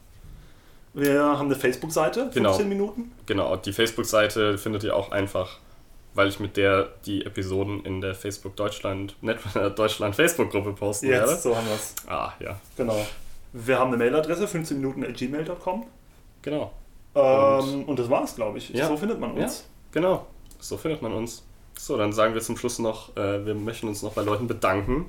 Wir 0.93 1.21
haben 1.23 1.45
eine 1.45 1.55
Facebook-Seite, 1.55 2.23
15 2.31 2.43
Genau. 2.43 2.59
Minuten. 2.63 3.11
Genau, 3.25 3.55
die 3.55 3.71
Facebook-Seite 3.73 4.57
findet 4.57 4.83
ihr 4.83 4.93
auch 4.95 5.11
einfach, 5.11 5.59
weil 6.13 6.27
ich 6.27 6.39
mit 6.41 6.57
der 6.57 6.89
die 7.05 7.25
Episoden 7.25 7.85
in 7.85 8.01
der 8.01 8.13
Facebook 8.13 8.57
Deutschland, 8.57 9.15
Netrunner 9.21 9.69
Deutschland 9.69 10.15
Facebook-Gruppe 10.15 10.73
posten 10.73 11.07
werde. 11.07 11.31
Jetzt, 11.31 11.43
so 11.43 11.55
haben 11.55 11.65
wir 11.65 11.75
es. 11.75 11.95
Ah, 12.07 12.33
ja, 12.39 12.59
Genau. 12.75 12.97
Wir 13.53 13.79
haben 13.79 13.87
eine 13.89 13.97
Mailadresse, 13.97 14.45
15minuten.gmail.com. 14.47 15.85
genau. 16.41 16.71
Ähm, 17.13 17.83
und 17.85 17.99
das 17.99 18.09
war's, 18.09 18.35
glaube 18.35 18.57
ich. 18.57 18.69
Ja. 18.69 18.87
So 18.87 18.95
findet 18.95 19.19
man 19.19 19.31
uns. 19.33 19.65
Genau, 19.91 20.25
so 20.61 20.77
findet 20.77 21.01
man 21.01 21.13
uns. 21.13 21.43
So, 21.77 21.97
dann 21.97 22.13
sagen 22.13 22.33
wir 22.33 22.41
zum 22.41 22.57
Schluss 22.57 22.79
noch, 22.79 23.15
äh, 23.17 23.45
wir 23.45 23.55
möchten 23.55 23.87
uns 23.87 24.03
noch 24.03 24.13
bei 24.13 24.21
Leuten 24.21 24.47
bedanken, 24.47 25.07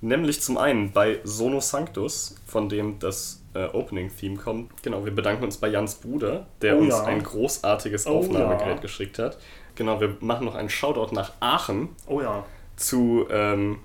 Nämlich 0.00 0.42
zum 0.42 0.58
einen 0.58 0.92
bei 0.92 1.20
Sono 1.24 1.60
Sanctus, 1.60 2.36
von 2.46 2.68
dem 2.68 2.98
das 2.98 3.42
äh, 3.54 3.64
Opening-Theme 3.64 4.36
kommt. 4.36 4.82
Genau, 4.82 5.04
wir 5.04 5.14
bedanken 5.14 5.44
uns 5.44 5.56
bei 5.56 5.68
Jans 5.68 5.94
Bruder, 5.96 6.46
der 6.60 6.76
Oh 6.76 6.80
uns 6.80 6.94
ja. 6.94 7.04
ein 7.04 7.22
großartiges 7.22 8.06
Oh 8.06 8.18
Aufnahmegerät 8.18 8.76
ja. 8.76 8.80
geschickt 8.80 9.18
hat. 9.18 9.38
Genau, 9.74 10.00
wir 10.00 10.16
machen 10.20 10.44
noch 10.44 10.54
einen 10.54 10.68
Shoutout 10.68 11.14
nach 11.14 11.32
Aachen 11.40 11.88
Oh 12.06 12.20
ja. 12.20 12.44
zu 12.76 13.26
ähm, 13.30 13.78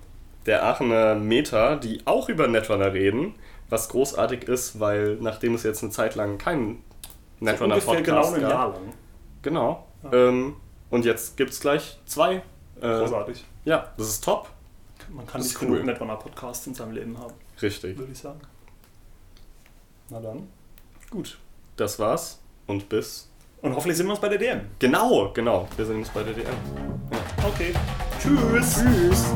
der 0.45 0.65
Aachener 0.65 1.15
Meta, 1.15 1.77
die 1.77 2.01
auch 2.05 2.27
über 2.27 2.47
Netrunner 2.47 2.93
reden, 2.93 3.35
was 3.69 3.87
großartig 3.87 4.43
ist, 4.43 4.81
weil 4.81 5.17
nachdem 5.21 5.55
es 5.55 5.63
jetzt 5.63 5.81
eine 5.81 5.91
Zeit 5.91 6.15
lang 6.15 6.37
keinen 6.37 6.83
Netrunner 7.39 7.75
Ungefähr 7.75 7.95
Podcast 7.95 8.33
genau 8.33 8.35
ein 8.35 8.41
gab, 8.41 8.51
Jahr 8.51 8.67
lang. 8.69 8.93
Genau. 9.43 9.87
Ja. 10.03 10.13
Ähm, 10.13 10.55
und 10.91 11.03
jetzt 11.05 11.35
gibt 11.37 11.51
es 11.51 11.59
gleich 11.59 11.99
zwei. 12.05 12.35
Äh, 12.35 12.99
Großartig. 12.99 13.43
ja, 13.65 13.91
das 13.97 14.07
ist 14.09 14.23
top. 14.23 14.49
Man 15.09 15.25
kann 15.25 15.41
das 15.41 15.47
nicht 15.49 15.59
genug 15.59 15.79
cool. 15.79 15.83
Netrunner-Podcasts 15.85 16.67
in 16.67 16.73
seinem 16.75 16.91
Leben 16.93 17.17
haben, 17.17 17.33
Richtig. 17.61 17.97
würde 17.97 18.11
ich 18.11 18.19
sagen. 18.19 18.39
Na 20.09 20.19
dann. 20.19 20.47
Gut. 21.09 21.37
Das 21.75 21.97
war's. 21.99 22.39
Und 22.67 22.87
bis. 22.89 23.29
Und 23.61 23.75
hoffentlich 23.75 23.97
sehen 23.97 24.07
wir 24.07 24.11
uns 24.11 24.21
bei 24.21 24.29
der 24.29 24.37
DM. 24.37 24.61
Genau, 24.79 25.31
genau. 25.33 25.67
Wir 25.77 25.85
sehen 25.85 25.97
uns 25.97 26.09
bei 26.09 26.23
der 26.23 26.33
DM. 26.33 26.47
Okay. 27.45 27.73
Tschüss. 28.19 28.81
Tschüss. 28.81 29.33